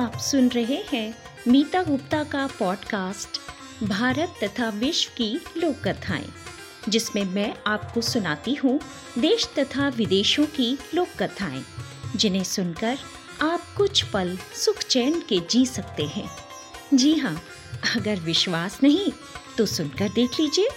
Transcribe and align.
आप 0.00 0.16
सुन 0.18 0.48
रहे 0.48 0.84
हैं 0.92 1.14
मीता 1.48 1.82
गुप्ता 1.82 2.24
का 2.24 2.46
पॉडकास्ट 2.58 3.40
भारत 3.84 4.34
तथा 4.44 4.68
विश्व 4.68 5.10
की 5.16 5.40
लोक 5.56 5.76
कथाएँ 5.88 6.32
जिसमें 6.88 7.24
मैं 7.24 7.54
आपको 7.66 8.00
सुनाती 8.00 8.54
हूँ 8.54 8.80
देश 9.18 9.46
तथा 9.58 9.88
विदेशों 9.88 10.46
की 10.46 10.78
लोक 10.94 11.08
कथाएँ 11.22 11.64
जिन्हें 12.16 12.44
सुनकर 12.44 12.98
आप 13.42 13.74
कुछ 13.76 14.02
पल 14.02 14.38
सुख 14.54 14.78
चैन 14.78 15.20
के 15.20 15.40
जी 15.50 15.66
सकते 15.66 16.02
हैं। 16.02 16.30
जी 16.94 17.14
हाँ 17.14 17.42
अगर 17.96 18.16
विश्वास 18.16 18.80
नहीं 18.82 19.12
तो 19.58 19.66
सुनकर 19.66 20.08
देख 20.08 20.40
लीजिए। 20.40 20.68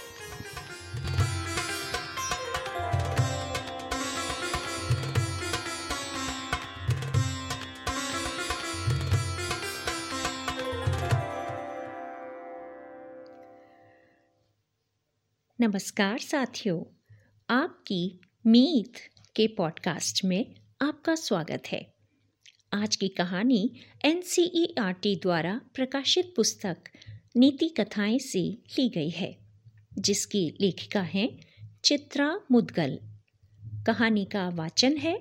नमस्कार 15.64 16.18
साथियों, 16.18 16.84
आपकी 17.50 18.20
मीत 18.46 18.92
के 19.36 19.46
पॉडकास्ट 19.46 20.24
में 20.24 20.54
आपका 20.82 21.14
स्वागत 21.14 21.62
है। 21.72 21.94
आज 22.72 22.96
की 22.96 23.08
कहानी 23.08 23.74
एनसीईआरटी 24.04 25.16
द्वारा 25.16 25.60
प्रकाशित 25.74 26.32
पुस्तक 26.36 26.76
नीति 27.36 27.68
कथाएँ 27.68 28.18
से 28.18 28.38
ली 28.78 28.88
गई 28.88 29.10
है, 29.10 29.38
जिसकी 29.98 30.58
लेखिका 30.60 31.02
हैं 31.02 31.38
चित्रा 31.84 32.40
मुदगल। 32.52 32.98
कहानी 33.86 34.24
का 34.24 34.48
वाचन 34.48 34.96
है 34.96 35.20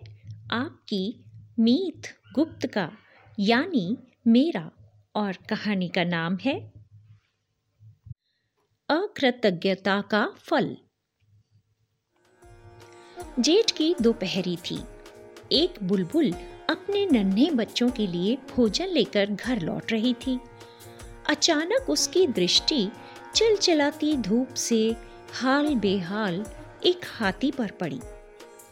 आपकी 0.51 1.25
मीत 1.59 2.01
गुप्त 2.35 2.67
का, 2.67 2.91
यानी 3.39 3.97
मेरा, 4.27 4.71
और 5.15 5.33
कहानी 5.33 5.89
का 5.89 6.03
नाम 6.03 6.37
है 6.37 6.72
अकृतज्ञता 8.89 10.01
का 10.01 10.25
फल। 10.37 10.65
जेठ 13.39 13.71
की 13.71 13.95
दोपहरी 14.01 14.55
थी। 14.65 14.79
एक 15.51 15.73
बुलबुल 15.83 16.31
अपने 16.69 17.05
नन्हे 17.05 17.49
बच्चों 17.51 17.89
के 17.89 18.07
लिए 18.07 18.35
भोजन 18.51 18.87
लेकर 18.87 19.25
घर 19.25 19.61
लौट 19.61 19.91
रही 19.91 20.13
थी। 20.13 20.39
अचानक 21.29 21.89
उसकी 21.89 22.25
दृष्टि 22.27 22.87
चिलचिलाती 23.35 24.15
धूप 24.17 24.53
से 24.53 24.95
हाल 25.33 25.73
बेहाल 25.75 26.45
एक 26.85 27.05
हाथी 27.05 27.51
पर 27.51 27.71
पड़ी। 27.71 27.99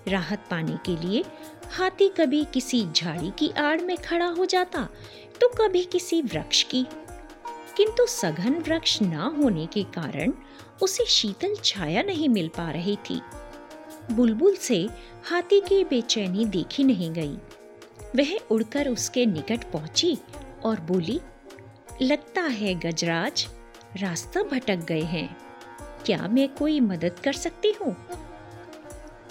राहत 0.07 0.45
पाने 0.51 0.77
के 0.85 0.95
लिए 1.01 1.23
हाथी 1.71 2.09
कभी 2.09 2.43
किसी 2.45 2.85
झाड़ी 2.91 3.31
की 3.39 3.49
आड़ 3.59 3.81
में 3.81 3.97
खड़ा 3.97 4.27
हो 4.27 4.45
जाता 4.45 4.87
तो 5.41 5.49
कभी 5.57 5.83
किसी 5.85 6.21
वृक्ष 6.21 6.63
की। 6.63 6.85
किंतु 7.77 8.05
सघन 8.05 8.53
वृक्ष 8.53 9.01
न 9.01 9.13
होने 9.13 9.65
के 9.65 9.83
कारण 9.83 10.33
उसे 10.81 11.05
शीतल 11.05 11.55
छाया 11.63 12.03
नहीं 12.03 12.29
मिल 12.29 12.47
पा 12.47 12.71
रही 12.71 12.95
थी। 12.95 13.21
बुलबुल 14.11 14.55
से 14.55 14.89
हाथी 15.29 15.61
की 15.61 15.83
बेचैनी 15.83 16.45
देखी 16.45 16.83
नहीं 16.83 17.11
गई। 17.11 17.37
वह 18.15 18.37
उड़कर 18.51 18.89
उसके 18.89 19.25
निकट 19.25 19.71
पहुँची 19.71 20.17
और 20.63 20.79
बोली, 20.79 21.19
लगता 22.01 22.41
है 22.41 22.73
गजराज, 22.75 23.47
रास्ता 23.97 24.43
भटक 24.43 24.75
गए 24.75 25.01
हैं। 25.01 25.37
क्या 26.05 26.27
मैं 26.27 26.47
कोई 26.55 26.79
मदद 26.79 27.19
कर 27.23 27.33
सकती 27.33 27.71
हूँ? 27.71 27.95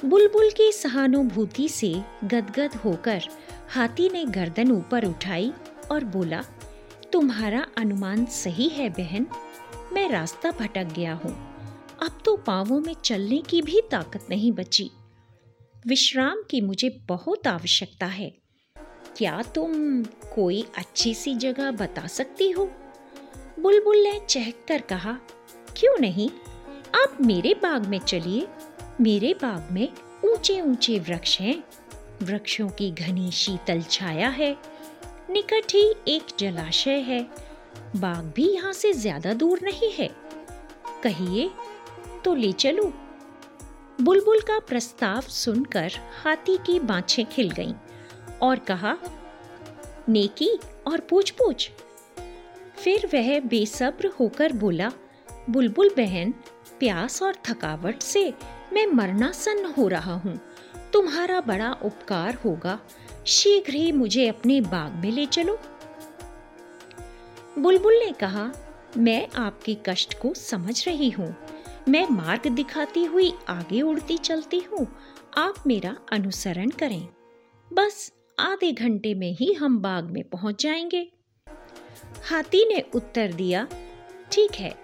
बुलबुल 0.05 0.51
की 0.51 0.73
सहानुभूति 0.73 1.69
से 1.69 1.95
गदगद 2.25 2.75
होकर 2.75 3.23
हाथी 3.69 4.09
ने 4.09 4.25
गर्दन 4.25 4.71
ऊपर 4.73 5.05
उठाई 5.05 5.53
और 5.91 6.05
बोला 6.05 6.43
तुम्हारा 7.13 7.67
अनुमान 7.79 8.25
सही 8.25 8.69
है, 8.69 8.89
बहन। 8.89 9.27
मैं 9.93 10.11
रास्ता 10.11 10.51
भटक 10.51 10.85
गया 10.85 11.15
हूँ। 11.15 11.51
अब 12.03 12.19
तो 12.25 12.37
पावों 12.37 12.81
में 12.81 12.95
चलने 13.05 13.39
की 13.39 13.63
भी 13.63 13.81
ताकत 13.91 14.27
नहीं 14.31 14.53
बची। 14.53 14.91
विश्राम 15.87 16.43
की 16.51 16.61
मुझे 16.61 16.89
बहुत 16.89 17.47
आवश्यकता 17.47 18.07
है। 18.07 18.35
क्या 19.17 19.43
तुम 19.43 20.03
कोई 20.05 20.67
अच्छी 20.77 21.15
सी 21.15 21.35
जगह 21.35 21.71
बता 21.71 22.07
सकती 22.07 22.51
हो? 22.51 22.71
बुलबुल 23.61 23.97
ने 23.97 24.21
चहक 24.29 24.65
कर 24.69 24.81
कहा, 24.81 25.13
क्यों 25.77 25.99
नहीं? 26.01 26.31
आप 27.05 27.19
मेरे 27.21 27.55
बाग 27.55 27.87
में 27.87 27.99
चलिए। 27.99 28.49
मेरे 29.01 29.35
बाग 29.35 29.73
में 29.73 29.89
ऊँचे 30.25 30.61
ऊँचे 30.61 30.99
वृक्ष 30.99 31.41
हैं। 31.41 31.65
वृक्षों 32.23 32.69
की 32.69 32.91
घनी 32.91 33.31
शीतल 33.31 33.83
छाया 33.83 34.29
है। 34.29 34.80
निकट 35.31 35.73
ही 35.75 35.83
एक 36.09 36.27
जलाशय 36.39 36.99
है। 37.01 37.23
बाग 37.97 38.33
भी 38.37 38.49
यहाँ 38.49 38.73
से 38.73 38.93
ज़्यादा 38.93 39.33
दूर 39.33 39.61
नहीं 39.63 39.91
है। 39.93 40.09
कहिए 41.05 41.51
तो 42.25 42.35
ले 42.35 42.53
चलो। 42.53 42.93
बुलबुल 44.01 44.41
का 44.41 44.59
प्रस्ताव 44.59 45.21
सुनकर 45.23 45.93
हाथी 46.23 46.57
की 46.57 46.79
बाछें 46.81 47.25
खिल 47.27 47.51
गईं 47.51 47.75
और 48.43 48.59
कहा, 48.61 48.97
नेकी 50.09 50.51
और 50.87 51.01
पूछ 51.01 51.31
पूछ 51.31 51.71
फिर 52.77 53.07
वह 53.07 53.39
बेसब्र 53.41 54.11
होकर 54.21 54.53
बोला, 54.53 54.91
बुलबुल 55.51 55.91
बहन, 55.97 56.35
प्यास 56.79 57.23
और 57.23 57.37
थकावट 57.45 58.03
से 58.03 58.33
मैं 58.73 58.87
मरना 58.87 59.31
सन्न 59.33 59.73
हो 59.79 59.87
रहा 59.89 60.15
हूँ। 60.15 60.39
तुम्हारा 60.93 61.41
बड़ा 61.41 61.71
उपकार 61.85 62.35
होगा। 62.45 62.79
शीघ्र 63.27 63.75
ही 63.75 63.93
मुझे 63.93 64.29
अपने 64.29 64.61
बाग 64.61 64.93
में 64.93 65.13
ले 65.13 65.27
चलो। 65.27 65.59
बुलबुल 67.59 67.95
ने 67.95 68.13
कहा, 68.13 68.53
मैं 68.97 69.29
आपके 69.29 69.77
कष्ट 69.89 70.19
को 70.19 70.35
समझ 70.35 70.89
रही 70.89 71.11
हूँ। 71.11 71.37
मैं 71.89 72.07
मार्ग 72.11 72.49
दिखाती 72.49 73.05
हुई 73.05 73.33
आगे 73.49 73.83
उड़ती 73.83 74.19
चलती 74.19 74.59
हूँ। 74.59 74.87
आप 75.37 75.55
मेरा 75.67 75.97
अनुसरण 76.13 76.71
करें। 76.71 77.09
बस 77.73 78.13
आधे 78.39 78.73
घंटे 78.73 79.15
में 79.15 79.33
ही 79.33 79.53
हम 79.53 79.79
बाग 79.79 80.05
में 80.05 80.25
पहुँच 80.25 80.63
जाएँगे। 80.63 81.13
हाथी 82.31 82.75
ने 82.75 82.85
उत्तर 82.95 83.33
दिया, 83.33 83.69
ठीक 84.33 84.51
है। 84.55 84.75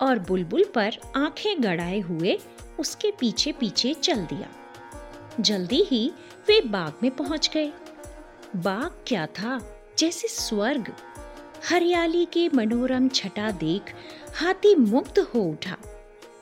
और 0.00 0.18
बुलबुल 0.18 0.64
पर 0.64 0.90
आँखें 1.16 1.62
गड़ाए 1.62 2.00
हुए 2.00 2.38
उसके 2.80 3.10
पीछे 3.10 3.52
पीछे 3.52 3.94
चल 3.94 4.24
दिया। 4.24 4.48
जल्दी 5.40 5.82
ही 5.82 6.12
वे 6.48 6.60
बाग 6.60 6.92
में 7.02 7.16
पहुँच 7.16 7.50
गए। 7.54 7.72
बाग 8.56 9.04
क्या 9.06 9.26
था? 9.26 9.76
जैसे 9.98 10.28
स्वर्ग। 10.28 10.92
हरियाली 11.70 12.24
के 12.24 12.48
मनोरम 12.48 13.08
छटा 13.08 13.50
देख 13.50 13.82
हाथी 14.36 14.74
मुग्ध 14.74 15.18
हो 15.18 15.40
उठा। 15.40 15.76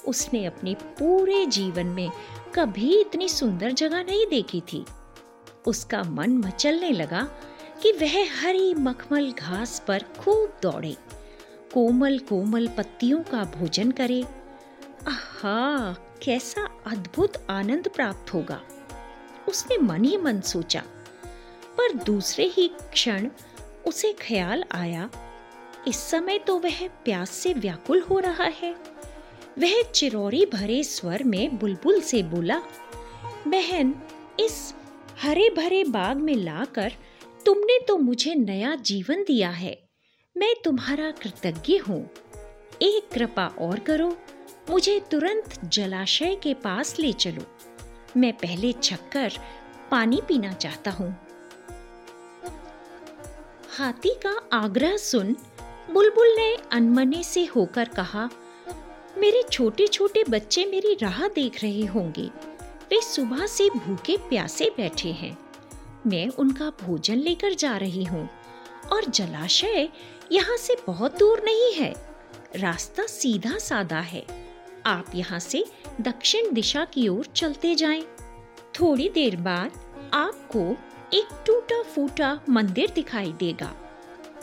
उसने 0.06 0.44
अपने 0.44 0.74
पूरे 0.74 1.46
जीवन 1.46 1.86
में 1.86 2.10
कभी 2.54 3.00
इतनी 3.00 3.28
सुंदर 3.28 3.72
जगह 3.72 4.02
नहीं 4.02 4.26
देखी 4.26 4.60
थी। 4.60 4.84
उसका 5.66 6.02
मन 6.02 6.30
मचलने 6.30 6.90
लगा 6.90 7.28
कि 7.82 7.92
वह 7.92 8.40
हरी 8.40 8.74
मखमल 8.74 9.32
घास 9.32 9.82
पर 9.88 10.04
खूब 10.18 10.58
दौड़े। 10.62 10.96
कोमल 11.74 12.18
कोमल 12.18 12.68
पत्तियों 12.68 13.22
का 13.22 13.44
भोजन 13.44 13.90
करे। 13.90 14.22
आहा, 15.08 15.92
कैसा 16.22 16.68
अद्भुत 16.86 17.46
आनंद 17.50 17.88
प्राप्त 17.88 18.34
होगा। 18.34 18.60
उसने 19.48 19.76
मन 19.78 20.04
ही 20.04 20.16
मन 20.16 20.40
सोचा। 20.40 20.82
पर 21.78 21.92
दूसरे 21.94 22.44
ही 22.46 22.68
क्षण 22.92 23.28
उसे 23.86 24.12
ख्याल 24.12 24.64
आया, 24.72 25.08
इस 25.88 25.96
समय 26.00 26.38
तो 26.38 26.58
वह 26.58 26.86
प्यास 27.04 27.30
से 27.30 27.52
व्याकुल 27.52 28.00
हो 28.00 28.18
रहा 28.18 28.46
है। 28.54 28.74
वह 29.58 29.82
चिरौरी 29.82 30.44
भरे 30.46 30.82
स्वर 30.84 31.22
में 31.24 31.58
बुलबुल 31.58 32.00
से 32.00 32.22
बोला, 32.22 32.60
बहन, 33.48 33.94
इस 34.40 34.74
हरे 35.22 35.48
भरे 35.50 35.84
बाग 35.84 36.16
में 36.16 36.34
लाकर 36.34 36.92
तुमने 37.46 37.78
तो 37.78 37.96
मुझे 37.96 38.34
नया 38.34 38.74
जीवन 38.76 39.22
दिया 39.22 39.50
है। 39.50 39.76
मैं 40.36 40.54
तुम्हारा 40.64 41.10
कृतज्ञ 41.10 41.76
हूँ। 41.78 42.02
एक 42.82 43.08
कृपा 43.12 43.46
और 43.58 43.78
करो, 43.78 44.16
मुझे 44.70 45.00
तुरंत 45.10 45.58
जलाशय 45.64 46.34
के 46.34 46.54
पास 46.54 46.98
ले 46.98 47.12
चलो। 47.12 47.42
मैं 48.16 48.32
पहले 48.32 48.72
छक्कर 48.72 49.32
पानी 49.90 50.20
पीना 50.28 50.52
चाहता 50.52 50.90
हूँ। 50.90 51.10
हाथी 53.78 54.14
का 54.26 54.34
आग्रह 54.52 54.96
सुन 54.96 55.36
बुलबुल 55.92 56.34
ने 56.36 56.56
अनमने 56.72 57.22
से 57.22 57.44
होकर 57.44 57.88
कहा, 57.88 58.28
मेरे 59.18 59.42
छोटे 59.42 59.86
छोटे 59.86 60.24
बच्चे 60.28 60.64
मेरी 60.64 60.94
राह 60.94 61.26
देख 61.28 61.62
रहे 61.62 61.84
होंगे। 61.86 62.30
वे 62.90 63.00
सुबह 63.00 63.46
से 63.46 63.68
भूखे 63.70 64.16
प्यासे 64.16 64.70
बैठे 64.76 65.12
हैं। 65.12 65.36
मैं 66.06 66.28
उनका 66.28 66.70
भोजन 66.82 67.14
लेकर 67.14 67.54
जा 67.54 67.76
रही 67.76 68.04
हूँ 68.04 68.28
और 68.92 69.04
जलाशय 69.04 69.88
यहाँ 70.32 70.56
से 70.56 70.76
बहुत 70.86 71.18
दूर 71.18 71.42
नहीं 71.44 71.72
है। 71.74 71.94
रास्ता 72.56 73.06
सीधा 73.06 73.58
सादा 73.58 74.00
है। 74.00 74.47
आप 74.88 75.10
यहाँ 75.14 75.38
से 75.38 75.64
दक्षिण 76.00 76.52
दिशा 76.54 76.84
की 76.84 77.08
ओर 77.08 77.26
चलते 77.26 77.74
जाएँ। 77.74 78.02
थोड़ी 78.80 79.08
देर 79.08 79.36
बाद 79.36 79.80
आपको 80.14 80.60
एक 81.14 81.28
टूटा 81.46 81.82
फूटा 81.84 82.38
मंदिर 82.48 82.90
दिखाई 82.90 83.32
देगा। 83.32 83.72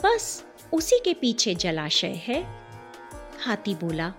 बस 0.04 0.44
उसी 0.72 0.98
के 1.04 1.14
पीछे 1.14 1.54
जलाशय 1.54 2.20
है। 2.24 2.42
हाथी 3.44 3.74
बोला, 3.74 4.12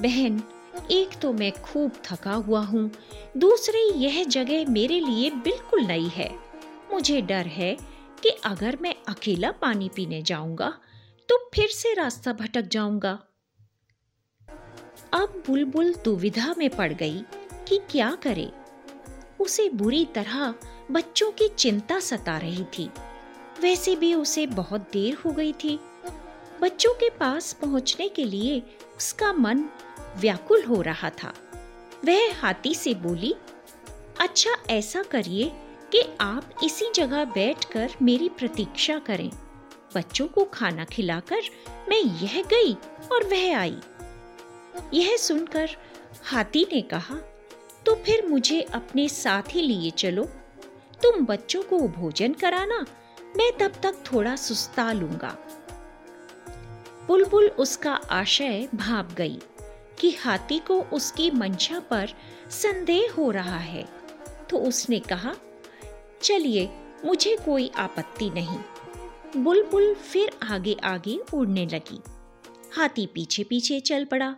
बहन, 0.00 0.42
एक 0.90 1.18
तो 1.22 1.32
मैं 1.32 1.50
खूब 1.52 1.92
थका 2.04 2.32
हुआ 2.32 2.60
हूँ। 2.60 2.90
दूसरी, 3.36 3.88
यह 3.96 4.22
जगह 4.24 4.70
मेरे 4.70 5.00
लिए 5.00 5.30
बिल्कुल 5.30 5.84
नई 5.84 6.08
है। 6.08 6.30
मुझे 6.92 7.20
डर 7.22 7.46
है 7.46 7.76
कि 8.22 8.28
अगर 8.44 8.78
मैं 8.80 8.94
अकेला 9.08 9.50
पानी 9.52 9.90
पीने 9.96 10.22
जाऊँगा 10.22 10.72
तो 11.28 11.36
फिर 11.54 11.68
से 11.68 11.92
रास्ता 11.94 12.32
भटक 12.32 12.68
जाऊँगा। 12.68 13.18
अब 15.12 15.42
बुलबुल 15.46 15.94
दुविधा 16.04 16.54
में 16.58 16.70
पड़ 16.70 16.92
गई 16.92 17.20
कि 17.68 17.80
क्या 17.90 18.18
करे। 18.22 18.50
उसे 19.40 19.68
बुरी 19.68 20.04
तरह 20.04 20.54
बच्चों 20.90 21.30
की 21.32 21.48
चिंता 21.48 22.00
सता 22.00 22.38
रही 22.38 22.64
थी। 22.64 22.90
वैसे 23.60 23.96
भी 23.96 24.14
उसे 24.14 24.46
बहुत 24.46 24.80
देर 24.80 25.14
हो 25.14 25.30
गई 25.30 25.52
थी। 25.52 25.78
बच्चों 26.62 26.94
के 26.94 27.10
पास 27.10 27.52
पहुँचने 27.52 28.08
के 28.08 28.24
लिए 28.24 28.62
उसका 28.96 29.32
मन 29.32 29.64
व्याकुल 30.16 30.62
हो 30.62 30.82
रहा 30.82 31.10
था। 31.10 31.34
वह 32.04 32.40
हाथी 32.40 32.74
से 32.74 32.94
बोली 32.94 33.34
अच्छा 34.20 34.50
ऐसा 34.70 35.02
करिए 35.02 35.52
कि 35.92 36.02
आप 36.20 36.50
इसी 36.64 36.90
जगह 36.94 37.24
बैठकर 37.24 37.90
मेरी 38.02 38.28
प्रतीक्षा 38.28 38.98
करें। 38.98 39.30
बच्चों 39.94 40.26
को 40.26 40.44
खाना 40.44 40.84
खिलाकर 40.84 41.40
मैं 41.88 42.00
यह 42.00 42.42
गई 42.42 42.72
और 43.12 43.24
वह 43.24 43.58
आई। 43.58 43.76
यह 44.94 45.16
सुनकर 45.16 45.70
हाथी 46.24 46.66
ने 46.72 46.80
कहा 46.82 47.16
तो 47.86 47.94
फिर 47.94 48.26
मुझे 48.26 48.60
अपने 48.62 49.08
साथ 49.08 49.42
ही 49.50 49.60
लिए 49.62 49.90
चलो। 49.90 50.24
तुम 51.02 51.24
बच्चों 51.26 51.62
को 51.62 51.78
भोजन 51.88 52.32
कराना, 52.32 52.78
मैं 53.36 53.50
तब 53.58 53.72
तक 53.82 54.02
थोड़ा 54.12 54.36
सुस्ता 54.36 54.92
लूँगा। 54.92 55.36
बुलबुल 57.06 57.46
उसका 57.48 57.92
आशय 57.92 58.68
भाप 58.74 59.12
गई 59.12 59.38
कि 60.00 60.10
हाथी 60.10 60.58
को 60.58 60.80
उसकी 60.82 61.30
मंशा 61.30 61.80
पर 61.80 62.08
संदेह 62.50 63.12
हो 63.18 63.30
रहा 63.30 63.58
है। 63.58 63.88
तो 64.50 64.58
उसने 64.58 64.98
कहा, 64.98 65.34
चलिए, 66.22 66.68
मुझे 67.04 67.36
कोई 67.36 67.70
आपत्ति 67.76 68.30
नहीं। 68.30 68.58
बुलबुल 69.42 69.94
फिर 69.94 70.30
आगे 70.42 70.76
आगे 70.84 71.18
उड़ने 71.34 71.66
लगी। 71.66 72.00
हाथी 72.76 73.06
पीछे 73.06 73.44
पीछे 73.44 73.80
चल 73.80 74.04
पड़ा। 74.04 74.34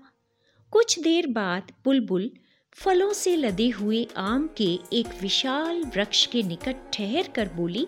कुछ 0.72 0.98
देर 0.98 1.26
बाद 1.26 1.72
बुलबुल 1.84 2.30
फलों 2.72 3.12
से 3.12 3.36
लदे 3.36 3.68
हुए 3.68 4.06
आम 4.16 4.46
के 4.56 4.68
एक 4.92 5.06
विशाल 5.22 5.82
वृक्ष 5.84 6.26
के 6.26 6.42
निकट 6.42 6.76
ठहर 6.92 7.28
कर 7.28 7.48
बोली, 7.48 7.86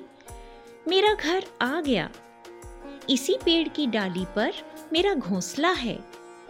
मेरा 0.88 1.14
घर 1.14 1.44
आ 1.62 1.80
गया। 1.80 2.10
इसी 3.10 3.36
पेड़ 3.44 3.68
की 3.68 3.86
डाली 3.86 4.24
पर 4.36 4.52
मेरा 4.92 5.14
घोंसला 5.14 5.70
है। 5.70 5.98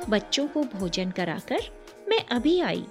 बच्चों 0.08 0.46
को 0.48 0.62
भोजन 0.64 1.10
कराकर 1.10 1.60
मैं 2.08 2.24
अभी 2.26 2.60
आई। 2.60 2.84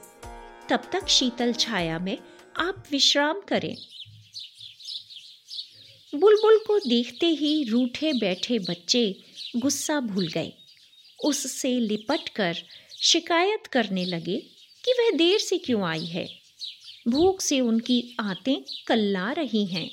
तब 0.69 0.89
तक 0.91 1.07
शीतल 1.07 1.53
छाया 1.53 1.99
में 1.99 2.17
आप 2.57 2.83
विश्राम 2.91 3.41
करें। 3.41 3.75
बुलबुल 6.13 6.59
को 6.67 6.79
देखते 6.79 7.25
ही 7.25 7.63
रूठे 7.63 8.13
बैठे 8.13 8.59
बच्चे 8.59 9.03
गुस्सा 9.57 9.99
भूल 9.99 10.27
गए। 10.27 10.53
उससे 11.25 11.79
लिपट 11.79 12.29
कर 12.29 12.57
शिकायत 13.01 13.68
करने 13.68 14.06
लगे 14.06 14.38
कि 14.83 14.94
वह 14.94 15.09
देर 15.12 15.39
से 15.39 15.57
क्यों 15.57 15.83
आई 15.83 16.06
है। 16.06 16.27
भूख 17.07 17.42
से 17.42 17.59
उनकी 17.59 18.15
आते 18.19 18.56
कल्ला 18.88 19.31
रही 19.31 19.65
हैं। 19.65 19.89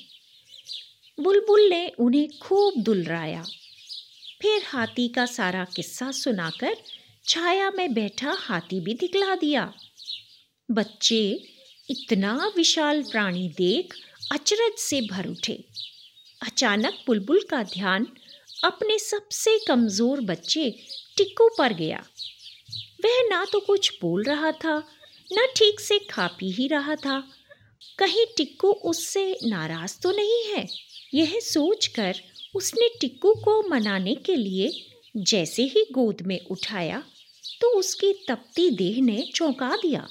बुलबुल 1.17 1.69
ने 1.69 1.87
उन्हें 1.99 2.27
खूब 2.39 2.73
दुलराया। 2.83 3.43
फिर 4.41 4.61
हाथी 4.65 5.07
का 5.07 5.25
सारा 5.25 5.65
किस्सा 5.65 6.11
सुनाकर 6.11 6.75
छाया 7.25 7.71
में 7.71 7.93
बैठा 7.93 8.35
हाथी 8.39 8.79
भी 8.79 8.93
दिखला 8.93 9.35
दिया। 9.35 9.73
बच्चे 10.69 11.21
इतना 11.89 12.53
विशाल 12.57 13.01
प्राणी 13.03 13.47
देख 13.47 13.93
अचरज 14.31 14.77
से 14.79 15.01
भर 15.01 15.27
उठे। 15.27 15.63
अचानक 16.41 17.03
बुलबुल 17.07 17.41
का 17.49 17.63
ध्यान 17.63 18.07
अपने 18.63 18.99
सबसे 18.99 19.57
कमज़ोर 19.67 20.21
बच्चे 20.21 20.69
टिक्कू 21.17 21.49
पर 21.57 21.73
गया। 21.73 22.03
वह 22.99 23.21
ना 23.29 23.43
तो 23.45 23.59
कुछ 23.59 23.91
बोल 24.01 24.23
रहा 24.23 24.51
था, 24.51 24.77
न 25.33 25.47
ठीक 25.57 25.79
से 25.79 25.99
खा 25.99 26.27
पी 26.39 26.51
ही 26.51 26.67
रहा 26.67 26.95
था। 26.95 27.19
कहीं 27.99 28.25
टिक्कू 28.37 28.71
उससे 28.71 29.37
नाराज़ 29.43 29.99
तो 30.03 30.11
नहीं 30.11 30.43
है? 30.45 30.67
यह 31.13 31.39
सोचकर 31.39 32.15
उसने 32.55 32.87
टिक्कू 33.01 33.33
को 33.35 33.61
मनाने 33.69 34.15
के 34.15 34.35
लिए 34.35 34.71
जैसे 35.17 35.63
ही 35.63 35.85
गोद 35.91 36.21
में 36.21 36.39
उठाया 36.51 37.03
तो 37.61 37.67
उसकी 37.69 38.13
तपती 38.29 38.69
देह 38.69 39.01
ने 39.01 39.21
चौंका 39.35 39.75
दिया। 39.75 40.07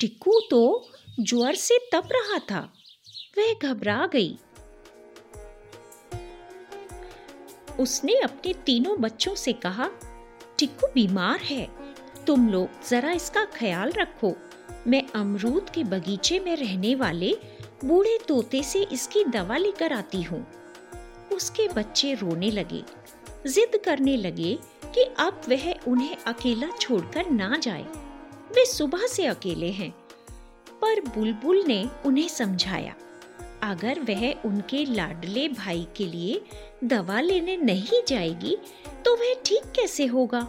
टिक्कू 0.00 0.40
तो 0.50 0.90
ज्वर 1.20 1.54
से 1.54 1.78
तप 1.92 2.08
रहा 2.12 2.38
था। 2.50 2.60
वह 3.38 3.52
घबरा 3.54 4.06
गई। 4.06 4.36
उसने 7.80 8.14
अपने 8.14 8.52
तीनों 8.66 9.00
बच्चों 9.00 9.34
से 9.34 9.52
कहा, 9.52 9.88
टिक्कू 10.58 10.86
बीमार 10.86 11.40
है 11.40 11.64
तुम 12.26 12.48
लोग 12.48 12.88
जरा 12.88 13.10
इसका 13.12 13.44
ख्याल 13.54 13.92
रखो। 13.92 14.34
मैं 14.86 15.02
अमरूद 15.14 15.70
के 15.70 15.84
बगीचे 15.84 16.38
में 16.40 16.54
रहने 16.56 16.94
वाले 16.94 17.32
बूढ़े 17.84 18.18
तोते 18.28 18.62
से 18.62 18.82
इसकी 18.92 19.24
दवा 19.26 19.56
लेकर 19.56 19.92
आती 19.92 20.22
हूँ। 20.22 20.46
उसके 21.32 21.66
बच्चे 21.68 22.12
रोने 22.14 22.50
लगे, 22.50 22.82
जिद 23.46 23.80
करने 23.84 24.16
लगे 24.16 24.52
कि 24.86 25.02
अब 25.18 25.40
वह 25.48 25.72
उन्हें 25.88 26.16
अकेला 26.26 26.68
छोड़कर 26.80 27.30
ना 27.30 27.56
जाए। 27.58 27.86
वे 28.54 28.64
सुबह 28.66 29.06
से 29.06 29.26
अकेले 29.26 29.70
हैं, 29.70 29.90
पर 30.72 31.00
बुलबुल 31.08 31.62
ने 31.66 31.84
उन्हें 32.06 32.28
समझाया, 32.28 32.94
अगर 33.62 34.00
वह 34.00 34.30
उनके 34.44 34.84
लाडले 34.86 35.48
भाई 35.48 35.86
के 35.96 36.06
लिए 36.06 36.40
दवा 36.84 37.20
लेने 37.20 37.56
नहीं 37.56 38.02
जाएगी 38.08 38.56
तो 39.04 39.14
वह 39.16 39.34
ठीक 39.44 39.72
कैसे 39.76 40.06
होगा? 40.06 40.46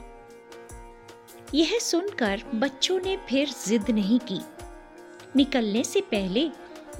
यह 1.53 1.77
सुनकर 1.79 2.41
बच्चों 2.55 2.99
ने 2.99 3.17
फिर 3.29 3.49
जिद 3.67 3.89
नहीं 3.89 4.19
की। 4.31 4.39
निकलने 5.35 5.83
से 5.83 6.01
पहले 6.01 6.49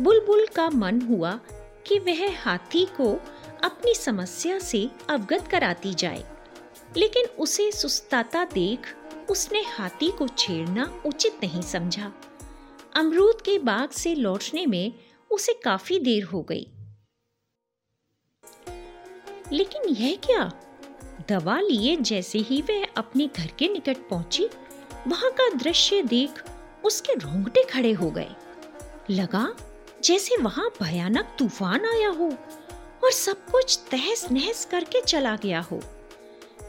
बुलबुल 0.02 0.46
का 0.48 0.70
मन 0.70 1.02
हुआ 1.02 1.40
कि 1.88 2.00
वह 2.00 2.42
हाथी 2.42 2.86
को 2.86 3.14
अपनी 3.64 3.94
समस्या 3.94 4.60
से 4.60 4.90
अवगत 5.10 5.48
कराती 5.48 5.94
जाए, 5.94 6.24
लेकिन 6.98 7.26
उसे 7.40 7.72
सुस्ताता 7.72 8.44
देख 8.46 8.96
उसने 9.30 9.62
हाथी 9.62 10.12
को 10.12 10.28
छेड़ना 10.28 11.02
उचित 11.06 11.40
नहीं 11.44 11.62
समझा। 11.62 12.12
अमरूद 12.96 13.42
के 13.42 13.58
बाग 13.60 13.90
से 13.90 14.16
लौटने 14.16 14.66
में 14.66 14.94
उसे 15.32 15.54
काफ़ी 15.54 16.00
देर 16.00 16.24
हो 16.24 16.42
गई। 16.42 16.68
लेकिन 19.52 19.84
यह 19.90 20.16
क्या? 20.16 20.52
दवा 21.30 21.60
लिए 21.60 21.96
जैसे 21.96 22.40
ही 22.40 22.62
वह 22.62 22.86
अपने 22.98 23.30
घर 23.38 23.48
के 23.60 23.68
निकट 23.68 23.98
पहुँची, 24.10 24.50
वहाँ 25.08 25.32
का 25.32 25.50
दृश्य 25.50 26.02
देख 26.02 26.44
उसके 26.84 27.14
रोंगटे 27.14 27.64
खड़े 27.64 27.92
हो 27.92 28.12
गए। 28.12 28.30
लगा 29.10 29.56
जैसे 30.04 30.38
वहाँ 30.38 30.70
भयानक 30.84 31.36
तूफ़ान 31.40 31.86
आया 31.86 32.10
हो 32.10 32.30
और 33.04 33.12
सब 33.12 33.46
कुछ 33.52 33.80
तहस 33.92 34.28
नहस 34.32 34.66
करके 34.66 35.02
चला 35.02 35.36
गया 35.36 35.60
हो। 35.60 35.82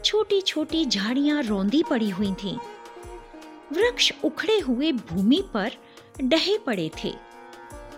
छोटी 0.05 0.41
छोटी 0.41 0.85
झाड़ियाँ 0.85 1.43
रौंदी 1.43 1.83
पड़ी 1.89 2.09
हुई 2.09 2.33
थीं। 2.33 2.57
वृक्ष 3.73 4.11
उखड़े 4.23 4.59
हुए 4.59 4.91
भूमि 4.91 5.43
पर 5.53 5.71
डहे 6.23 6.57
पड़े 6.57 6.91
थे। 7.03 7.13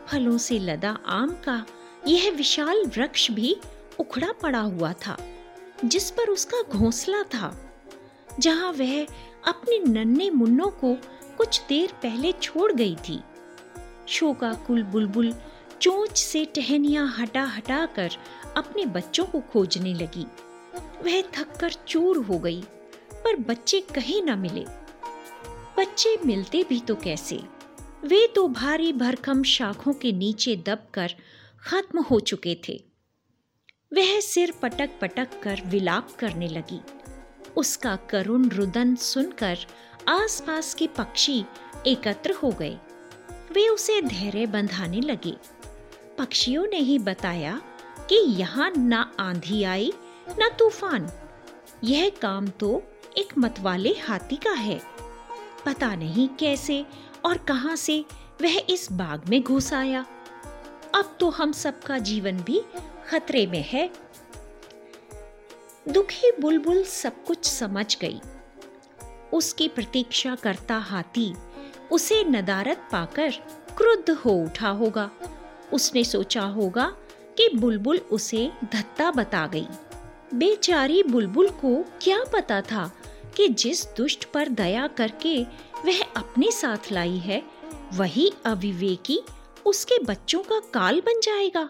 फलों 0.07 0.37
से 0.37 0.59
लदा 0.59 0.97
आम 1.05 1.29
का 1.29 1.65
यह 2.07 2.31
विशाल 2.31 2.85
वृक्ष 2.85 3.31
भी 3.31 3.57
उखड़ा 3.99 4.31
पड़ा 4.31 4.59
हुआ 4.59 4.93
था। 4.93 5.17
जिस 5.85 6.09
पर 6.11 6.29
उसका 6.29 6.61
घोंसला 6.69 7.21
था, 7.23 7.55
जहाँ 8.39 8.71
वह 8.71 9.03
अपने 9.47 9.79
नन्हे 9.79 10.29
मुन्नों 10.29 10.69
को 10.81 10.93
कुछ 11.37 11.61
देर 11.69 11.91
पहले 12.03 12.31
छोड़ 12.31 12.71
गई 12.71 12.95
थी। 13.09 13.19
शोका 14.07 14.53
कुल 14.67 14.83
बुलबुल 14.83 15.33
चोंच 15.81 16.17
से 16.17 16.43
टहनिया 16.45 17.05
हटा 17.17 17.43
हटा 17.45 17.85
कर 17.85 18.17
अपने 18.57 18.85
बच्चों 18.85 19.25
को 19.25 19.39
खोजने 19.41 19.93
लगी। 19.93 20.25
वह 21.03 21.21
थककर 21.33 21.73
चूर 21.87 22.17
हो 22.17 22.37
गई, 22.39 22.61
पर 23.13 23.35
बच्चे 23.39 23.79
कहीं 23.95 24.21
न 24.23 24.37
मिले। 24.39 24.65
बच्चे 25.77 26.17
मिलते 26.25 26.63
भी 26.69 26.79
तो 26.79 26.95
कैसे? 26.95 27.39
वे 28.03 28.25
तो 28.27 28.47
भारी 28.47 28.93
भरकम 28.93 29.43
शाखों 29.43 29.93
के 29.93 30.11
नीचे 30.11 30.55
दबकर 30.55 31.13
खत्म 31.65 32.01
हो 32.01 32.19
चुके 32.19 32.57
थे। 32.69 32.81
वह 33.91 34.19
सिर 34.19 34.53
पटक 34.61 34.89
पटक 35.01 35.29
कर 35.43 35.61
विलाप 35.65 36.11
करने 36.19 36.47
लगी। 36.47 36.79
उसका 37.57 37.95
करुण 38.09 38.47
रुदन 38.49 38.95
सुनकर 38.95 39.57
आसपास 40.07 40.73
के 40.73 40.87
पक्षी 40.87 41.43
एकत्र 41.87 42.31
हो 42.31 42.49
गए। 42.51 42.77
वे 43.51 43.67
उसे 43.67 44.01
धैर्य 44.01 44.45
बंधाने 44.45 45.01
लगे। 45.01 45.35
पक्षियों 46.17 46.65
ने 46.67 46.77
ही 46.77 46.97
बताया 46.99 47.61
कि 48.09 48.15
यहाँ 48.15 48.71
ना 48.77 49.01
आंधी 49.19 49.63
आई, 49.63 49.93
ना 50.39 50.49
तूफ़ान। 50.49 51.09
यह 51.83 52.11
काम 52.21 52.47
तो 52.47 52.83
एक 53.17 53.37
मतवाले 53.37 53.95
हाथी 54.03 54.35
का 54.35 54.51
है। 54.51 54.81
पता 55.65 55.95
नहीं 55.95 56.27
कैसे 56.39 56.85
और 57.25 57.37
कहाँ 57.37 57.75
से 57.75 58.05
वह 58.41 58.61
इस 58.69 58.91
बाग 58.91 59.29
में 59.29 59.41
घुस 59.43 59.73
आया। 59.73 60.05
अब 60.95 61.15
तो 61.19 61.29
हम 61.29 61.51
सबका 61.51 61.97
जीवन 61.97 62.37
भी 62.37 62.61
खतरे 63.09 63.45
में 63.47 63.63
है। 63.67 63.89
दुखी 65.89 66.31
बुलबुल 66.39 66.83
सब 66.83 67.23
कुछ 67.23 67.45
समझ 67.45 67.97
गई। 67.97 68.19
उसकी 69.33 69.67
प्रतीक्षा 69.67 70.35
करता 70.35 70.77
हाथी 70.77 71.33
उसे 71.91 72.23
नदारत 72.23 72.87
पाकर 72.91 73.31
क्रुद्ध 73.77 74.09
हो 74.09 74.31
उठा 74.31 74.69
होगा। 74.69 75.09
उसने 75.73 76.03
सोचा 76.03 76.41
होगा 76.41 76.85
कि 77.37 77.49
बुलबुल 77.55 77.97
उसे 78.11 78.51
धत्ता 78.73 79.11
बता 79.11 79.45
गई। 79.47 79.67
बेचारी 80.33 81.03
बुलबुल 81.03 81.49
को 81.49 81.83
क्या 82.01 82.23
पता 82.33 82.61
था 82.61 82.91
कि 83.37 83.47
जिस 83.47 83.85
दुष्ट 83.87 84.25
पर 84.25 84.49
दया 84.49 84.87
करके 84.87 85.41
वह 85.85 86.01
अपने 86.17 86.51
साथ 86.51 86.91
लाई 86.91 87.17
है, 87.17 87.41
वही 87.93 88.31
अविवेकी 88.45 89.19
उसके 89.65 90.03
बच्चों 90.03 90.43
का 90.43 90.59
काल 90.59 90.99
बन 90.99 91.19
जाएगा। 91.19 91.69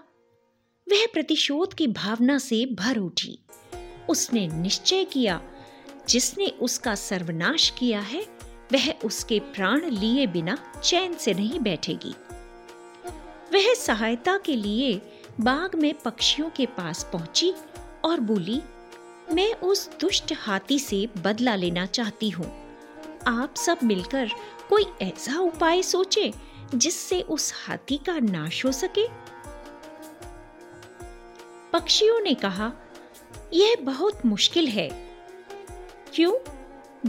वह 0.88 1.06
प्रतिशोध 1.14 1.74
की 1.74 1.88
भावना 1.88 2.38
से 2.38 2.66
भर 2.66 2.98
उठी। 2.98 3.40
उसने 4.10 4.48
निश्चय 4.48 5.04
किया, 5.04 5.42
जिसने 6.10 6.48
उसका 6.48 6.96
सर्वनाश 6.96 7.70
किया 7.70 8.00
है, 8.00 8.22
वह 8.74 8.92
उसके 9.06 9.40
प्राण 9.40 9.90
लिए 9.90 10.28
बिना 10.28 10.58
चैन 10.84 11.14
से 11.14 11.34
नहीं 11.34 11.60
बैठेगी। 11.60 12.14
वह 13.54 13.74
सहायता 13.74 14.38
के 14.38 14.56
लिए 14.56 15.02
बाग 15.42 15.76
में 15.76 15.94
पक्षियों 15.94 16.50
के 16.50 16.66
पास 16.66 17.10
पहुँची 17.14 17.54
और 18.06 18.20
बोली, 18.20 18.62
मैं 19.34 19.54
उस 19.54 19.90
दुष्ट 20.00 20.34
हाथी 20.38 20.80
से 20.80 21.08
बदला 21.18 21.56
लेना 21.56 21.86
चाहती 21.86 22.30
हूँ। 22.30 22.46
आप 23.28 23.56
सब 23.56 23.78
मिलकर 23.84 24.30
कोई 24.70 24.86
ऐसा 25.02 25.40
उपाय 25.40 25.82
सोचे 25.82 26.34
जिससे 26.76 27.22
उस 27.22 27.54
हाथी 27.66 27.98
का 27.98 28.20
नाश 28.20 28.66
हो 28.66 28.72
सके? 28.72 29.08
पक्षियों 31.74 32.20
ने 32.20 32.34
कहा, 32.34 32.72
यह 33.54 33.76
बहुत 33.82 34.26
मुश्किल 34.26 34.68
है। 34.68 34.90
क्यों? 36.14 36.34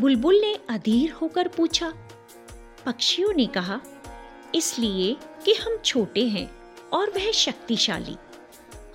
बुलबुल 0.00 0.40
ने 0.40 0.58
अधीर 0.70 1.12
होकर 1.12 1.48
पूछा। 1.48 1.92
पक्षियों 2.86 3.32
ने 3.32 3.46
कहा, 3.46 3.80
इसलिए 4.54 5.16
कि 5.44 5.54
हम 5.54 5.76
छोटे 5.76 6.28
हैं 6.28 6.56
और 6.92 7.10
वह 7.10 7.30
शक्तिशाली। 7.32 8.16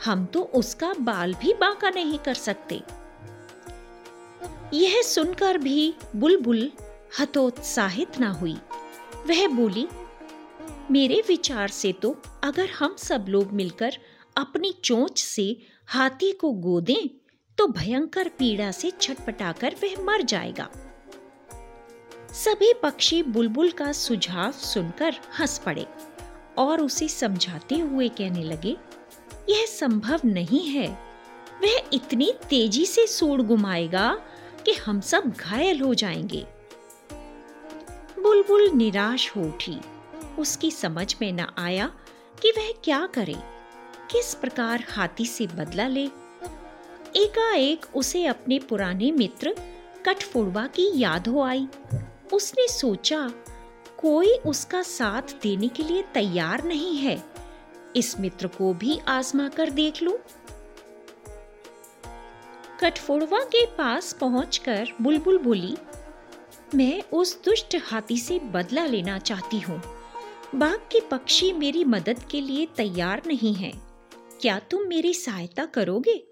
हम 0.05 0.25
तो 0.25 0.41
उसका 0.41 0.93
बाल 0.99 1.33
भी 1.33 1.53
बांका 1.53 1.89
नहीं 1.89 2.19
कर 2.19 2.33
सकते। 2.33 2.81
यह 4.73 5.01
सुनकर 5.01 5.57
भी 5.57 5.93
बुलबुल 6.15 6.71
हतोत्साहित 7.19 8.19
ना 8.19 8.29
हुई। 8.29 8.57
वह 9.27 9.47
बोली 9.47 9.87
मेरे 10.91 11.21
विचार 11.27 11.67
से 11.67 11.91
तो 11.93 12.15
अगर 12.43 12.69
हम 12.69 12.95
सब 12.97 13.25
लोग 13.29 13.51
मिलकर 13.51 13.97
अपनी 14.37 14.71
चोंच 14.83 15.21
से 15.23 15.45
हाथी 15.87 16.31
को 16.31 16.51
गोदें 16.51 17.07
तो 17.57 17.67
भयंकर 17.67 18.27
पीड़ा 18.29 18.71
से 18.71 18.91
छटपटाकर 19.01 19.75
वह 19.83 20.03
मर 20.03 20.21
जाएगा। 20.21 20.69
सभी 22.33 22.73
पक्षी 22.73 23.23
बुलबुल 23.23 23.71
का 23.71 23.91
सुझाव 23.91 24.51
सुनकर 24.51 25.15
हंस 25.39 25.57
पड़े 25.57 25.85
और 26.57 26.81
उसे 26.81 27.07
समझाते 27.07 27.75
हुए 27.75 28.07
कहने 28.09 28.43
लगे, 28.43 28.75
यह 29.49 29.65
संभव 29.65 30.21
नहीं 30.25 30.65
है। 30.67 30.87
वह 31.63 31.89
इतनी 31.93 32.31
तेज़ी 32.49 32.85
से 32.85 33.07
सूड़ 33.07 33.41
घुमाएगा 33.41 34.09
कि 34.65 34.73
हम 34.73 35.01
सब 35.01 35.29
घायल 35.29 35.81
हो 35.81 35.93
जाएँगे। 35.93 36.45
बुलबुल 38.19 38.69
निराश 38.69 39.31
हो 39.35 39.41
उठी। 39.41 39.77
उसकी 40.39 40.71
समझ 40.71 41.15
में 41.21 41.31
न 41.33 41.47
आया 41.57 41.91
कि 42.41 42.51
वह 42.51 42.71
क्या 42.83 43.05
करे, 43.07 43.35
किस 44.11 44.33
प्रकार 44.35 44.83
हाथी 44.89 45.25
से 45.25 45.47
बदला 45.47 45.87
ले। 45.87 46.05
एकाएक 47.15 47.85
उसे 47.95 48.25
अपने 48.25 48.59
पुराने 48.59 49.11
मित्र 49.11 49.55
कठफुड़वा 50.05 50.65
की 50.67 50.89
याद 50.95 51.27
हो 51.27 51.41
आई। 51.41 51.67
उसने 52.33 52.67
सोचा, 52.67 53.27
कोई 53.97 54.33
उसका 54.45 54.81
साथ 54.81 55.33
देने 55.43 55.67
के 55.67 55.83
लिए 55.83 56.03
तैयार 56.13 56.63
नहीं 56.63 56.95
है। 56.97 57.21
इस 57.95 58.19
मित्र 58.19 58.47
को 58.47 58.73
भी 58.73 58.99
आजमा 59.07 59.47
कर 59.49 59.69
देख 59.69 60.01
लूँ। 60.03 60.17
कठफोड़वा 62.81 63.39
के 63.45 63.65
पास 63.75 64.11
पहुंचकर 64.13 64.93
बुलबुल 65.01 65.37
बोली, 65.37 65.75
मैं 66.75 67.01
उस 67.13 67.41
दुष्ट 67.43 67.75
हाथी 67.83 68.17
से 68.17 68.39
बदला 68.45 68.85
लेना 68.85 69.17
चाहती 69.19 69.59
हूँ। 69.59 69.81
बाघ 70.55 70.77
के 70.77 71.01
पक्षी 71.01 71.53
मेरी 71.53 71.83
मदद 71.83 72.19
के 72.31 72.41
लिए 72.41 72.65
तैयार 72.65 73.21
नहीं 73.27 73.53
हैं। 73.53 73.87
क्या 74.41 74.59
तुम 74.59 74.87
मेरी 74.87 75.13
सहायता 75.13 75.65
करोगे? 75.65 76.27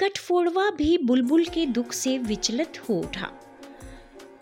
कठफोड़वा 0.00 0.70
भी 0.70 0.98
बुलबुल 0.98 1.44
के 1.44 1.66
दुख 1.66 1.92
से 1.92 2.18
विचलित 2.18 2.88
हो 2.88 2.94
उठा। 2.94 3.32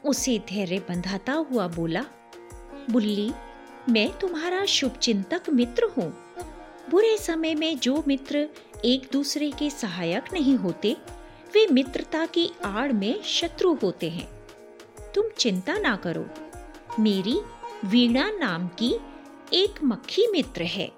उसे 0.05 0.39
धैर्य 0.39 0.79
बंधाता 0.79 1.33
हुआ 1.33 1.69
बोला, 1.69 2.05
बुल्ली, 2.91 3.33
मैं 3.89 4.19
तुम्हारा 4.19 4.65
शुभचिंतक 4.65 5.43
मित्र 5.51 5.85
हूँ। 5.85 6.23
बुरे 6.91 7.19
समय 7.19 7.55
में 7.55 7.79
जो 7.79 8.05
मित्र 8.09 8.49
एक 8.85 9.09
दूसरे 9.13 9.51
के 9.51 9.71
सहायक 9.71 10.25
नहीं 10.33 10.55
होते, 10.55 10.97
वे 11.55 11.67
मित्रता 11.67 12.27
की 12.27 12.51
आड़ 12.65 12.93
में 12.93 13.23
शत्रु 13.23 13.75
होते 13.75 14.11
हैं। 14.11 14.29
तुम 15.15 15.25
चिंता 15.39 15.79
ना 15.79 15.97
करो। 15.97 16.27
मेरी 17.01 17.41
वीणा 17.85 18.31
नाम 18.31 18.69
की 18.69 19.01
एक 19.53 19.83
मक्खी 19.85 20.27
मित्र 20.27 20.63
है। 20.63 20.93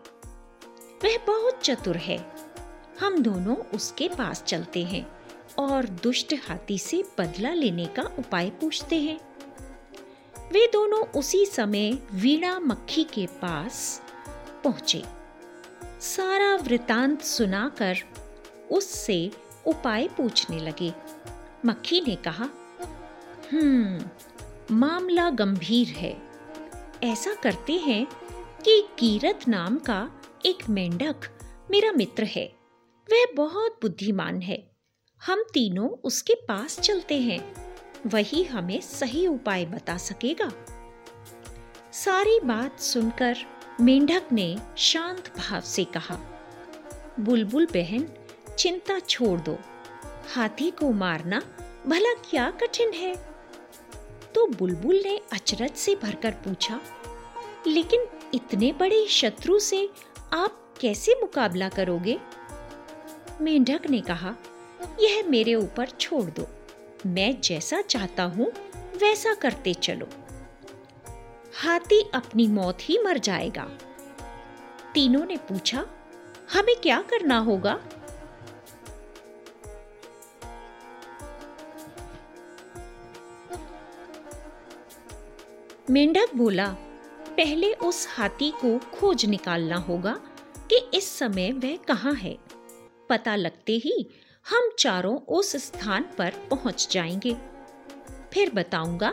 वह 1.04 1.18
बहुत 1.26 1.60
चतुर 1.62 1.96
है। 1.96 2.34
हम 3.00 3.22
दोनों 3.22 3.56
उसके 3.56 4.08
पास 4.08 4.42
चलते 4.42 4.84
हैं 4.84 5.16
और 5.58 5.84
दुष्ट 5.84 6.34
हाथी 6.48 6.78
से 6.78 7.04
बदला 7.18 7.52
लेने 7.52 7.86
का 7.86 8.02
उपाय 8.02 8.50
पूछते 8.50 9.00
हैं। 9.00 9.20
वे 10.52 10.66
दोनों 10.72 11.02
उसी 11.02 11.46
समय 11.46 11.92
वीणा 12.12 12.60
मक्खी 12.60 13.04
के 13.04 13.26
पास 13.26 14.02
पहुँचे। 14.64 15.04
सारा 16.00 16.56
वृतांत 16.56 17.22
सुनाकर 17.22 17.96
उससे 18.70 19.30
उपाय 19.66 20.08
पूछने 20.08 20.58
लगे। 20.58 20.92
मक्खी 21.66 22.00
ने 22.00 22.16
कहा 22.16 22.48
हम्म 23.52 24.00
मामला 24.76 25.30
गंभीर 25.30 25.86
है। 25.86 26.31
ऐसा 27.02 27.34
करते 27.34 27.72
हैं 27.72 28.06
कि 28.64 28.88
कीरत 28.98 29.40
नाम 29.48 29.78
का 29.78 30.10
एक 30.46 30.68
मेंढक 30.68 31.16
मेरा 31.70 31.92
मित्र 31.92 32.24
है। 32.24 32.52
वह 33.12 33.26
बहुत 33.36 33.78
बुद्धिमान 33.82 34.40
है। 34.40 34.70
हम 35.26 35.42
तीनों 35.42 35.88
उसके 35.88 36.34
पास 36.34 36.80
चलते 36.80 37.20
हैं। 37.20 37.54
वही 38.06 38.44
हमें 38.44 38.80
सही 38.80 39.26
उपाय 39.26 39.64
बता 39.64 39.96
सकेगा। 39.96 40.52
सारी 41.92 42.40
बात 42.40 42.80
सुनकर 42.80 43.36
मेंढक 43.80 44.22
ने 44.32 44.58
शांत 44.76 45.32
भाव 45.38 45.60
से 45.60 45.84
कहा, 45.84 46.18
बुलबुल 47.20 47.66
बहन, 47.66 48.08
चिंता 48.58 48.98
छोड़ 48.98 49.40
दो। 49.40 49.58
हाथी 50.34 50.70
को 50.70 50.90
मारना 50.90 51.42
भला 51.86 52.14
क्या 52.14 52.50
कठिन 52.50 52.92
है? 52.92 53.31
तो 54.34 54.46
बुलबुल 54.48 55.00
ने 55.04 55.16
अचरज 55.32 55.74
से 55.76 55.94
भरकर 55.94 56.30
पूछा, 56.44 56.80
लेकिन 57.66 58.06
इतने 58.34 58.72
बड़े 58.72 59.06
शत्रु 59.06 59.58
से 59.58 59.88
आप 60.32 60.58
कैसे 60.80 61.14
मुकाबला 61.20 61.68
करोगे? 61.68 62.18
मेंढक 63.40 63.86
ने 63.90 64.00
कहा, 64.00 64.34
यह 65.00 65.22
मेरे 65.28 65.54
ऊपर 65.54 65.88
छोड़ 65.90 66.24
दो। 66.30 66.46
मैं 67.06 67.40
जैसा 67.40 67.80
चाहता 67.80 68.24
हूँ, 68.24 68.50
वैसा 68.96 69.34
करते 69.34 69.74
चलो। 69.74 70.08
हाथी 71.62 72.00
अपनी 72.14 72.46
मौत 72.48 72.78
ही 72.80 72.98
मर 72.98 73.18
जाएगा। 73.18 73.68
तीनों 74.94 75.24
ने 75.26 75.36
पूछा, 75.48 75.84
हमें 76.52 76.74
क्या 76.76 77.00
करना 77.02 77.38
होगा? 77.38 77.78
मेंढक 85.92 86.34
बोला, 86.34 86.66
पहले 87.36 87.72
उस 87.72 88.06
हाथी 88.10 88.50
को 88.50 88.78
खोज 88.78 89.26
निकालना 89.26 89.76
होगा 89.76 90.20
कि 90.56 90.90
इस 90.94 91.18
समय 91.18 91.52
वह 91.52 91.76
कहाँ 91.76 92.14
है। 92.14 92.38
पता 93.08 93.36
लगते 93.36 93.72
ही 93.72 94.10
हम 94.50 94.70
चारों 94.78 95.16
उस 95.16 95.56
स्थान 95.56 96.04
पर 96.18 96.30
पहुँच 96.50 96.88
जाएँगे। 96.90 97.36
फिर 98.32 98.50
बताऊँगा 98.50 99.10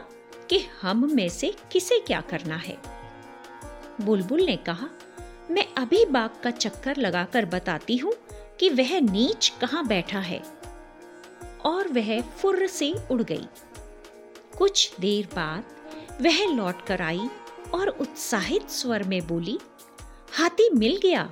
कि 0.49 0.67
हम 0.81 1.15
में 1.15 1.29
से 1.29 1.55
किसे 1.71 1.99
क्या 1.99 2.21
करना 2.21 2.55
है। 2.55 2.77
बुलबुल 4.01 4.41
ने 4.41 4.55
कहा, 4.55 4.89
मैं 5.51 5.65
अभी 5.77 6.05
बाग 6.05 6.29
का 6.43 6.51
चक्कर 6.51 6.97
लगाकर 6.97 7.45
बताती 7.45 7.97
हूँ 7.97 8.13
कि 8.59 8.69
वह 8.69 8.99
नीच 8.99 9.53
कहाँ 9.61 9.87
बैठा 9.87 10.19
है। 10.19 10.43
और 11.65 11.87
वह 11.87 12.21
फुर्र 12.21 12.67
से 12.67 12.93
उड़ 13.11 13.23
गई। 13.23 13.47
कुछ 14.57 14.93
देर 14.99 15.25
बाद 15.25 15.78
वह 16.21 16.45
लौट 16.55 16.85
कर 16.85 17.01
आई 17.01 17.29
और 17.73 17.87
उत्साहित 17.87 18.69
स्वर 18.69 19.03
में 19.03 19.27
बोली, 19.27 19.57
हाथी 20.37 20.69
मिल 20.69 20.99
गया। 21.03 21.23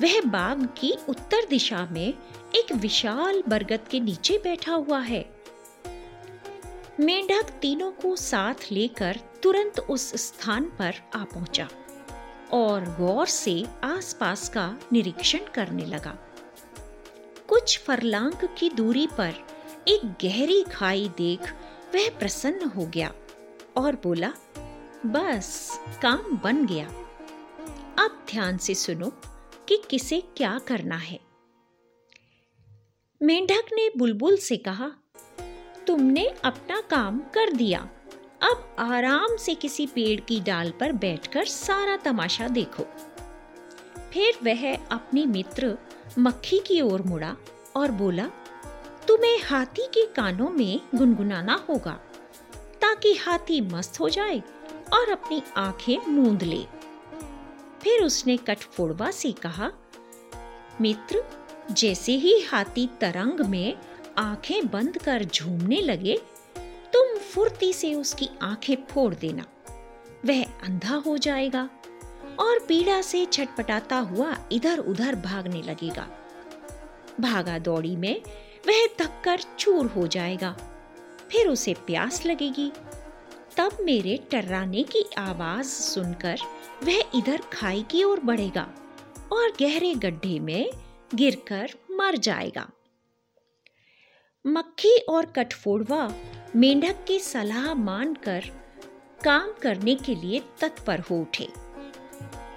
वह 0.00 0.20
बाग 0.20 0.64
की 0.78 0.92
उत्तर 1.08 1.46
दिशा 1.50 1.86
में 1.90 2.14
एक 2.56 2.72
विशाल 2.72 3.42
बरगद 3.48 3.88
के 3.90 4.00
नीचे 4.00 4.38
बैठा 4.38 4.72
हुआ 4.72 5.00
है। 5.00 5.24
मेंढक 7.00 7.50
तीनों 7.62 7.90
को 7.92 8.16
साथ 8.16 8.70
लेकर 8.72 9.20
तुरंत 9.42 9.80
उस 9.80 10.10
स्थान 10.16 10.64
पर 10.78 10.94
आ 11.14 11.24
पहुँचा 11.24 11.68
और 12.52 12.84
गौर 12.98 13.26
से 13.26 13.64
आसपास 13.84 14.48
का 14.48 14.78
निरीक्षण 14.92 15.38
करने 15.54 15.84
लगा। 15.86 16.16
कुछ 17.48 17.78
फरलांग 17.78 18.48
की 18.58 18.70
दूरी 18.70 19.06
पर 19.06 19.34
एक 19.88 20.06
गहरी 20.22 20.62
खाई 20.62 21.08
देख 21.18 21.52
वह 21.94 22.08
प्रसन्न 22.18 22.68
हो 22.68 22.86
गया। 22.86 23.12
और 23.76 23.96
बोला, 23.96 24.32
बस, 25.06 25.80
काम 26.02 26.36
बन 26.44 26.66
गया। 26.66 26.86
अब 28.04 28.24
ध्यान 28.30 28.58
से 28.58 28.74
सुनो 28.74 29.12
कि 29.68 29.82
किसे 29.90 30.20
क्या 30.36 30.58
करना 30.58 30.96
है. 30.96 31.20
मेंढक 33.22 33.70
ने 33.72 33.90
बुलबुल 33.96 34.36
से 34.36 34.56
कहा, 34.56 34.90
तुमने 35.86 36.26
अपना 36.44 36.80
काम 36.80 37.18
कर 37.18 37.52
दिया। 37.52 37.88
अब 38.42 38.76
आराम 38.78 39.36
से 39.36 39.54
किसी 39.54 39.86
पेड़ 39.86 40.20
की 40.20 40.40
डाल 40.40 40.70
पर 40.70 40.92
बैठकर 40.92 41.44
सारा 41.44 41.96
तमाशा 41.96 42.48
देखो। 42.48 42.82
फिर 44.12 44.38
वह 44.42 44.76
अपने 44.76 45.26
मित्र 45.26 45.78
मक्खी 46.18 46.58
की 46.58 46.80
ओर 46.80 47.02
मुड़ा 47.02 47.36
और 47.76 47.90
बोला, 47.90 48.26
तुम्हें 49.08 49.42
हाथी 49.42 49.86
के 49.86 50.06
कानों 50.06 50.50
में 50.50 50.80
गुनगुनाना 50.94 51.66
होगा। 51.68 52.00
ताकि 52.86 53.14
हाथी 53.14 53.60
मस्त 53.60 54.00
हो 54.00 54.08
जाए 54.08 54.38
और 54.92 55.10
अपनी 55.10 55.42
आँखें 55.56 56.06
मूंद 56.06 56.42
ले। 56.42 56.62
फिर 57.82 58.02
उसने 58.02 58.36
कठफोड़वा 58.36 59.10
से 59.10 59.32
कहा, 59.32 59.70
मित्र, 60.80 61.22
जैसे 61.70 62.12
ही 62.12 62.40
हाथी 62.40 62.86
तरंग 63.00 63.40
में 63.40 63.76
आँखें 64.18 64.66
बंद 64.66 64.98
कर 64.98 65.24
झूमने 65.24 65.80
लगे, 65.80 66.16
तुम 66.92 67.18
फुर्ती 67.18 67.72
से 67.72 67.94
उसकी 67.94 68.28
आँखें 68.42 68.76
फोड़ 68.90 69.14
देना। 69.14 69.44
वह 70.26 70.44
अंधा 70.44 70.94
हो 70.96 71.16
जाएगा 71.18 71.68
और 72.40 72.58
पीड़ा 72.58 73.00
से 73.02 73.26
छटपटाता 73.26 73.96
हुआ 73.96 74.36
इधर 74.52 74.78
उधर 74.78 75.14
भागने 75.14 75.62
लगेगा। 75.62 76.08
भागा 77.20 77.58
दौड़ी 77.58 77.96
में 77.96 78.22
वह 78.68 78.86
थककर 79.00 79.40
चूर 79.58 79.86
हो 79.86 80.06
जाएगा। 80.06 80.56
फिर 81.32 81.48
उसे 81.48 81.74
प्यास 81.86 82.24
लगेगी। 82.26 82.70
तब 83.56 83.76
मेरे 83.80 84.16
टर्राने 84.30 84.82
की 84.82 85.04
आवाज़ 85.18 85.66
सुनकर 85.66 86.38
वह 86.84 87.02
इधर 87.14 87.42
खाई 87.52 87.82
की 87.82 88.02
ओर 88.04 88.20
बढ़ेगा 88.20 88.68
और 89.32 89.52
गहरे 89.60 89.94
गड्ढे 89.94 90.38
में 90.38 90.70
गिरकर 91.14 91.70
मर 91.90 92.16
जाएगा। 92.16 92.68
मक्खी 94.44 94.96
और 95.08 95.26
कठफोड़वा 95.26 96.14
मेंढक 96.56 97.04
की 97.08 97.18
सलाह 97.20 97.74
मानकर 97.74 98.44
काम 99.24 99.52
करने 99.62 99.94
के 99.94 100.14
लिए 100.14 100.42
तत्पर 100.60 101.00
हो 101.00 101.20
उठे। 101.20 101.48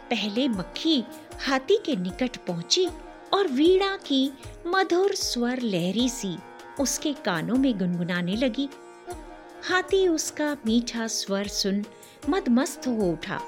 पहले 0.09 0.47
मक्खी 0.47 1.03
हाथी 1.41 1.77
के 1.85 1.95
निकट 1.95 2.37
पहुँची 2.37 2.87
और 3.33 3.47
वीणा 3.47 3.95
की 3.97 4.31
मधुर 4.67 5.15
स्वर 5.15 5.61
लहरी 5.61 6.07
सी 6.09 6.35
उसके 6.79 7.13
कानों 7.13 7.55
में 7.55 7.79
गुनगुनाने 7.79 8.35
लगी। 8.35 8.69
हाथी 9.69 10.07
उसका 10.07 10.57
मीठा 10.65 11.07
स्वर 11.07 11.47
सुन 11.47 11.85
मदमस्त 12.29 12.87
हो 12.87 13.11
उठा। 13.11 13.41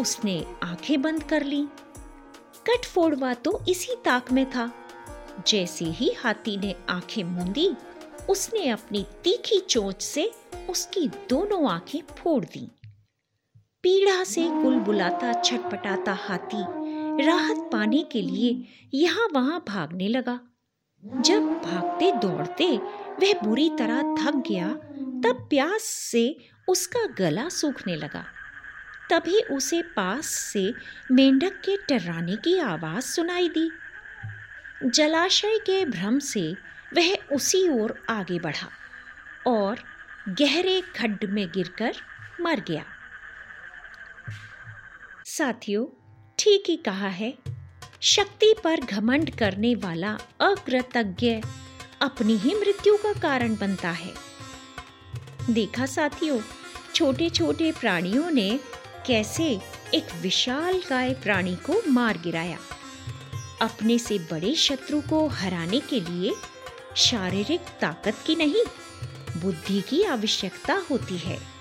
उसने 0.00 0.46
आँखें 0.62 1.02
बंद 1.02 1.22
कर 1.22 1.42
ली। 1.42 1.62
कटफोड़वा 2.66 3.34
तो 3.34 3.64
इसी 3.68 3.94
ताक 4.04 4.32
में 4.32 4.50
था। 4.50 4.72
जैसे 5.48 5.84
ही 5.84 6.12
हाथी 6.18 6.56
ने 6.56 6.74
आँखें 6.88 7.24
मूंदी, 7.24 7.70
उसने 8.30 8.68
अपनी 8.68 9.06
तीखी 9.24 9.60
चोंच 9.60 10.02
से 10.02 10.30
उसकी 10.70 11.08
दोनों 11.08 11.70
आँखें 11.70 12.00
फोड़ 12.18 12.44
दी। 12.44 12.70
पीड़ा 13.82 14.24
से 14.24 14.42
कुल 14.42 14.78
बुलाता 14.78 15.32
छटपटाता 15.32 16.12
हाथी 16.12 16.64
राहत 17.26 17.56
पाने 17.72 18.02
के 18.02 18.22
लिए 18.22 18.64
यहाँ 18.94 19.28
वहाँ 19.32 19.64
भागने 19.68 20.08
लगा। 20.08 20.40
जब 21.04 21.42
भागते 21.64 22.12
दौड़ते 22.12 22.76
वह 23.20 23.40
बुरी 23.44 23.70
तरह 23.78 24.02
थक 24.02 24.34
गया, 24.48 24.68
तब 25.24 25.46
प्यास 25.50 25.82
से 25.82 26.48
उसका 26.68 27.06
गला 27.06 27.48
सूखने 27.48 27.96
लगा। 27.96 28.24
तभी 29.10 29.40
उसे 29.40 29.82
पास 29.82 30.26
से 30.26 30.74
मेंढक 31.10 31.52
के 31.52 31.76
टर्राने 31.76 32.36
की 32.36 32.58
आवाज़ 32.58 33.04
सुनाई 33.04 33.48
दी। 33.48 33.70
जलाशय 34.84 35.58
के 35.58 35.84
भ्रम 35.84 36.18
से 36.18 36.52
वह 36.94 37.14
उसी 37.32 37.68
ओर 37.68 38.02
आगे 38.10 38.38
बढ़ा 38.38 38.68
और 39.46 39.78
गहरे 40.28 40.80
खड्ड 40.80 41.24
में 41.24 41.46
गिरकर 41.48 41.92
मर 42.40 42.60
गया। 42.60 42.84
साथियों, 45.24 45.86
ठीक 46.38 46.64
ही 46.68 46.76
कहा 46.76 47.08
है। 47.08 47.38
शक्ति 48.04 48.54
पर 48.64 48.80
घमंड 48.80 49.30
करने 49.30 49.74
वाला 49.74 50.18
अकृतज्ञ 50.40 51.40
अपनी 52.02 52.36
ही 52.36 52.54
मृत्यु 52.54 52.96
का 52.96 53.12
कारण 53.20 53.56
बनता 53.56 53.90
है। 53.90 54.12
देखा 55.50 55.86
साथियों 55.86 56.40
छोटे 56.94 57.30
छोटे 57.30 57.72
प्राणियों 57.72 58.30
ने 58.30 58.60
कैसे 59.06 59.60
एक 59.94 60.14
विशाल 60.22 60.80
काय 60.80 61.14
प्राणी 61.14 61.56
को 61.56 61.82
मार 61.88 62.18
गिराया। 62.18 62.58
अपने 63.62 63.98
से 63.98 64.18
बड़े 64.18 64.54
शत्रु 64.54 65.00
को 65.00 65.26
हराने 65.28 65.80
के 65.80 66.00
लिए 66.00 66.34
शारीरिक 66.96 67.60
ताकत 67.60 68.14
की 68.26 68.34
नहीं, 68.34 68.64
बुद्धि 69.40 69.80
की 69.80 70.02
आवश्यकता 70.02 70.82
होती 70.90 71.16
है। 71.16 71.51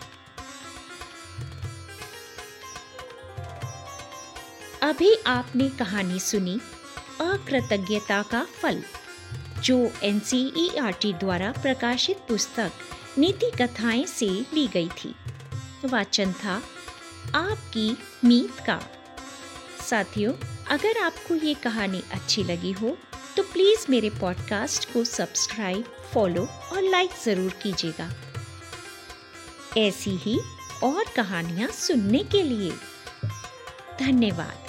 अभी 4.81 5.15
आपने 5.27 5.69
कहानी 5.69 6.19
सुनी, 6.19 6.59
अकृतज्ञता 7.21 8.21
का 8.21 8.43
फल, 8.61 8.81
जो 9.59 9.77
एन 10.03 10.19
द्वारा 11.19 11.51
प्रकाशित 11.51 12.17
पुस्तक 12.17 12.71
नीति 13.17 13.51
कथाएँ 13.51 14.05
से 14.05 14.29
ली 14.53 14.67
गई 14.67 14.89
थी। 14.97 15.13
वाचन 15.85 16.33
था 16.33 16.55
आपकी 17.35 17.97
मीत 18.25 18.59
का। 18.65 18.79
साथियों, 19.89 20.33
अगर 20.67 21.01
आपको 21.01 21.35
ये 21.35 21.53
कहानी 21.53 22.01
अच्छी 22.11 22.43
लगी 22.43 22.71
हो 22.71 22.97
तो 23.37 23.43
प्लीज़ 23.43 23.85
मेरे 23.89 24.09
पॉडकास्ट 24.09 24.91
को 24.93 25.03
सब्सक्राइब, 25.03 25.83
फॉलो 26.13 26.45
और 26.73 26.81
लाइक 26.81 27.11
ज़रूर 27.25 27.51
कीजिएगा। 27.63 28.09
ऐसी 29.77 30.15
ही 30.17 30.39
और 30.83 31.03
कहानियाँ 31.15 31.69
सुनने 31.69 32.23
के 32.23 32.43
लिए। 32.43 32.71
धन्यवाद। 33.99 34.60